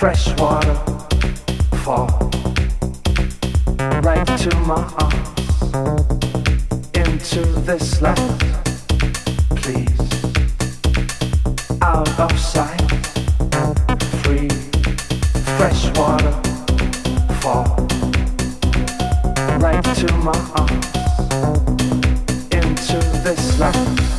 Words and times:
fresh 0.00 0.28
water 0.38 0.74
fall 1.84 2.08
right 4.00 4.26
to 4.38 4.50
my 4.60 4.82
arms. 4.96 5.60
Into 6.94 7.44
this 7.68 8.00
land 8.00 8.40
please. 9.56 10.00
Out 11.82 12.08
of 12.18 12.32
sight 12.40 12.80
free 14.22 14.48
fresh 15.58 15.94
water 15.98 16.32
fall 17.42 17.76
right 19.58 19.84
to 19.96 20.10
my 20.24 20.38
arms. 20.56 20.86
Into 22.50 22.96
this 23.22 23.60
land. 23.60 24.09